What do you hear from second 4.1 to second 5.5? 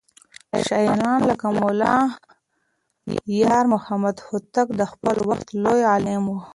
هوتک د خپل وخت